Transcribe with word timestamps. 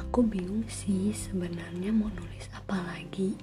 aku 0.00 0.24
bingung 0.24 0.64
sih 0.64 1.12
sebenarnya 1.12 1.92
mau 1.92 2.08
nulis 2.08 2.48
apa 2.56 2.80
lagi. 2.88 3.36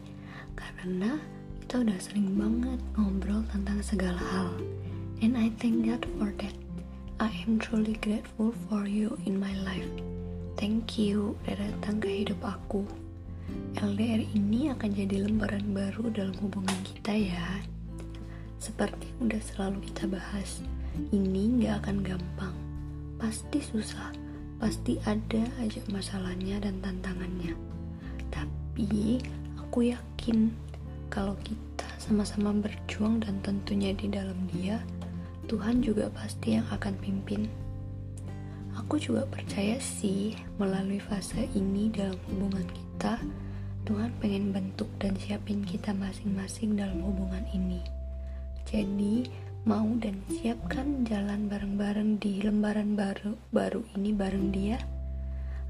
Karena 0.57 1.21
kita 1.61 1.85
udah 1.85 1.99
sering 2.01 2.33
banget 2.33 2.81
ngobrol 2.97 3.45
tentang 3.53 3.77
segala 3.85 4.17
hal. 4.17 4.49
And 5.21 5.37
I 5.37 5.53
thank 5.61 5.85
God 5.85 6.01
for 6.17 6.33
that. 6.41 6.55
I 7.21 7.29
am 7.45 7.61
truly 7.61 7.93
grateful 8.01 8.57
for 8.65 8.89
you 8.89 9.13
in 9.29 9.37
my 9.37 9.53
life. 9.61 9.85
Thank 10.57 10.97
you 10.97 11.37
udah 11.45 11.61
datang 11.61 12.01
ke 12.01 12.25
hidup 12.25 12.41
aku. 12.41 12.81
LDR 13.77 14.25
ini 14.33 14.73
akan 14.73 14.89
jadi 14.97 15.29
lembaran 15.29 15.77
baru 15.77 16.09
dalam 16.09 16.33
hubungan 16.41 16.79
kita 16.81 17.13
ya. 17.13 17.61
Seperti 18.57 19.13
yang 19.13 19.29
udah 19.29 19.41
selalu 19.45 19.77
kita 19.93 20.09
bahas 20.09 20.65
ini 21.13 21.61
gak 21.61 21.85
akan 21.85 22.01
gampang. 22.01 22.55
Pasti 23.21 23.61
susah 23.61 24.30
pasti 24.61 25.01
ada 25.09 25.41
aja 25.57 25.81
masalahnya 25.89 26.61
dan 26.61 26.77
tantangannya. 26.85 27.57
Tapi 28.29 29.17
aku 29.57 29.89
yakin 29.89 30.53
kalau 31.09 31.33
kita 31.41 31.89
sama-sama 31.97 32.53
berjuang 32.53 33.25
dan 33.25 33.41
tentunya 33.41 33.89
di 33.97 34.05
dalam 34.05 34.37
dia, 34.53 34.77
Tuhan 35.49 35.81
juga 35.81 36.13
pasti 36.13 36.61
yang 36.61 36.65
akan 36.69 36.93
pimpin. 37.01 37.49
Aku 38.77 39.01
juga 39.01 39.25
percaya 39.25 39.81
sih 39.81 40.37
melalui 40.61 41.01
fase 41.01 41.49
ini 41.57 41.89
dalam 41.89 42.15
hubungan 42.29 42.63
kita, 42.69 43.17
Tuhan 43.89 44.13
pengen 44.21 44.53
bentuk 44.53 44.87
dan 45.01 45.17
siapin 45.17 45.65
kita 45.65 45.91
masing-masing 45.91 46.77
dalam 46.77 47.01
hubungan 47.01 47.43
ini. 47.51 47.81
Jadi, 48.69 49.27
mau 49.61 49.85
dan 50.01 50.25
siapkan 50.25 51.05
jalan 51.05 51.45
bareng-bareng 51.45 52.17
di 52.17 52.41
lembaran 52.41 52.97
baru 52.97 53.37
baru 53.53 53.85
ini 53.93 54.09
bareng 54.09 54.49
dia? 54.49 54.81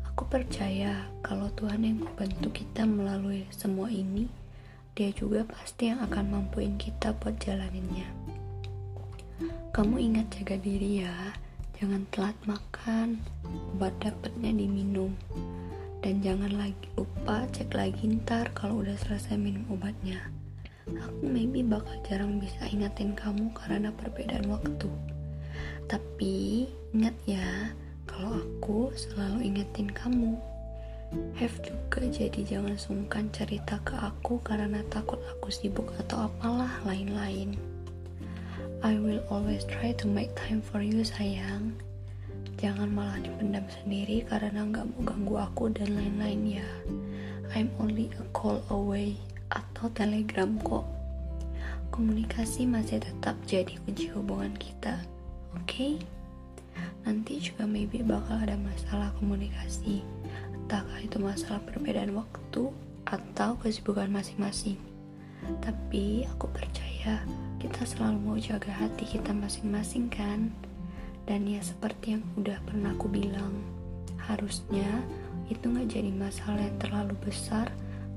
Aku 0.07 0.23
percaya 0.31 1.11
kalau 1.19 1.51
Tuhan 1.59 1.83
yang 1.83 1.99
membantu 1.99 2.55
kita 2.55 2.87
melalui 2.87 3.43
semua 3.51 3.91
ini 3.91 4.31
dia 4.95 5.11
juga 5.11 5.43
pasti 5.43 5.91
yang 5.91 5.99
akan 6.07 6.23
mampuin 6.31 6.79
kita 6.79 7.11
buat 7.19 7.35
jalaninnya. 7.43 8.07
Kamu 9.75 9.99
ingat 9.99 10.39
jaga 10.39 10.55
diri 10.55 11.03
ya 11.03 11.35
jangan 11.75 12.07
telat 12.15 12.37
makan 12.47 13.19
obat 13.75 13.91
dapatnya 13.99 14.55
diminum. 14.55 15.11
Dan 15.99 16.23
jangan 16.23 16.55
lagi 16.55 16.87
lupa 16.95 17.43
cek 17.51 17.75
lagi 17.75 18.07
ntar 18.23 18.55
kalau 18.55 18.79
udah 18.81 18.95
selesai 18.95 19.35
minum 19.35 19.67
obatnya 19.67 20.31
aku 20.99 21.23
maybe 21.29 21.63
bakal 21.63 21.95
jarang 22.03 22.41
bisa 22.41 22.67
ingatin 22.67 23.15
kamu 23.15 23.53
karena 23.55 23.93
perbedaan 23.95 24.49
waktu. 24.51 24.89
Tapi 25.87 26.67
ingat 26.91 27.15
ya, 27.23 27.71
kalau 28.07 28.39
aku 28.39 28.91
selalu 28.95 29.51
ingetin 29.51 29.87
kamu. 29.91 30.35
Have 31.35 31.59
juga 31.63 32.07
jadi 32.07 32.39
jangan 32.43 32.79
sungkan 32.79 33.27
cerita 33.35 33.79
ke 33.83 33.99
aku 33.99 34.39
karena 34.43 34.79
takut 34.87 35.19
aku 35.27 35.51
sibuk 35.51 35.91
atau 35.99 36.31
apalah 36.31 36.79
lain-lain. 36.87 37.59
I 38.81 38.95
will 38.97 39.21
always 39.27 39.67
try 39.67 39.91
to 39.99 40.07
make 40.07 40.31
time 40.33 40.63
for 40.63 40.79
you 40.79 41.03
sayang. 41.03 41.75
Jangan 42.57 42.89
malah 42.91 43.19
dipendam 43.19 43.67
sendiri 43.67 44.23
karena 44.25 44.63
nggak 44.63 44.87
mau 44.95 45.01
ganggu 45.03 45.35
aku 45.37 45.63
dan 45.75 45.91
lain-lain 45.93 46.63
ya. 46.63 46.69
I'm 47.51 47.67
only 47.83 48.07
a 48.15 48.23
call 48.31 48.63
away 48.71 49.19
atau 49.81 49.97
telegram 49.97 50.61
kok. 50.61 50.85
Komunikasi 51.89 52.69
masih 52.69 53.01
tetap 53.01 53.33
jadi 53.49 53.81
kunci 53.81 54.13
hubungan 54.13 54.53
kita, 54.53 55.01
oke? 55.57 55.65
Okay? 55.65 55.97
Nanti 57.01 57.41
juga 57.41 57.65
maybe 57.65 58.05
bakal 58.05 58.45
ada 58.45 58.53
masalah 58.61 59.09
komunikasi, 59.17 60.05
entahkah 60.53 61.01
itu 61.01 61.17
masalah 61.17 61.57
perbedaan 61.65 62.13
waktu 62.13 62.69
atau 63.09 63.57
kesibukan 63.57 64.05
masing-masing. 64.13 64.77
Tapi 65.65 66.29
aku 66.29 66.45
percaya 66.53 67.25
kita 67.57 67.81
selalu 67.81 68.17
mau 68.21 68.37
jaga 68.37 68.69
hati 68.69 69.17
kita 69.17 69.33
masing-masing 69.33 70.13
kan? 70.13 70.53
Dan 71.25 71.49
ya 71.49 71.57
seperti 71.65 72.21
yang 72.21 72.23
udah 72.37 72.61
pernah 72.69 72.93
aku 72.93 73.09
bilang, 73.09 73.57
harusnya 74.29 75.01
itu 75.49 75.65
gak 75.73 75.89
jadi 75.89 76.13
masalah 76.13 76.61
yang 76.61 76.77
terlalu 76.77 77.17
besar 77.25 77.65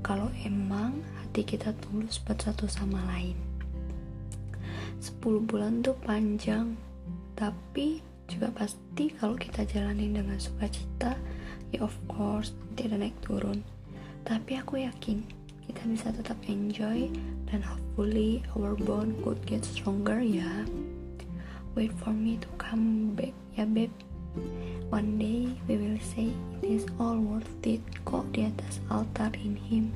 kalau 0.05 0.29
emang 0.45 1.01
hati 1.35 1.59
kita 1.59 1.75
tulus 1.83 2.15
buat 2.23 2.39
satu 2.39 2.63
sama 2.63 2.95
lain. 3.11 3.35
10 5.03 5.19
bulan 5.43 5.83
tuh 5.83 5.91
panjang 5.99 6.79
tapi 7.35 7.99
juga 8.31 8.55
pasti 8.55 9.11
kalau 9.19 9.35
kita 9.35 9.67
jalanin 9.67 10.15
dengan 10.15 10.39
sukacita 10.39 11.19
ya 11.75 11.83
of 11.83 11.91
course 12.07 12.55
ada 12.79 12.95
naik 12.95 13.19
turun. 13.19 13.67
Tapi 14.23 14.55
aku 14.55 14.87
yakin 14.87 15.27
kita 15.67 15.83
bisa 15.91 16.15
tetap 16.15 16.39
enjoy 16.47 17.11
dan 17.51 17.59
hopefully 17.59 18.39
our 18.55 18.71
bond 18.87 19.19
could 19.19 19.43
get 19.43 19.67
stronger 19.67 20.23
ya. 20.23 20.63
Wait 21.75 21.91
for 21.99 22.15
me 22.15 22.39
to 22.39 22.47
come 22.55 23.11
back 23.11 23.35
ya 23.59 23.67
babe. 23.67 23.91
One 24.87 25.19
day 25.19 25.51
we 25.67 25.75
will 25.75 25.99
say 25.99 26.31
it 26.31 26.79
is 26.79 26.87
all 26.95 27.19
worth 27.19 27.59
it 27.67 27.83
kok 28.07 28.23
di 28.31 28.47
atas 28.47 28.79
altar 28.87 29.35
in 29.35 29.59
him. 29.59 29.91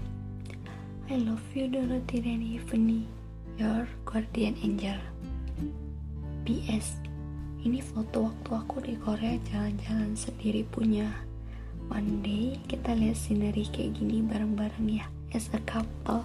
I 1.10 1.18
love 1.26 1.42
you 1.58 1.66
Dorothy 1.66 2.22
Tiffany, 2.22 3.10
your 3.58 3.90
guardian 4.06 4.54
angel. 4.62 5.02
PS, 6.46 7.02
ini 7.66 7.82
foto 7.82 8.30
waktu 8.30 8.50
aku 8.54 8.78
di 8.86 8.94
Korea 8.94 9.34
jalan-jalan 9.50 10.14
sendiri 10.14 10.62
punya. 10.70 11.10
One 11.90 12.22
day 12.22 12.62
kita 12.70 12.94
lihat 12.94 13.18
scenery 13.18 13.66
kayak 13.74 13.98
gini 13.98 14.22
bareng-bareng 14.22 15.02
ya, 15.02 15.10
as 15.34 15.50
a 15.50 15.62
couple. 15.66 16.22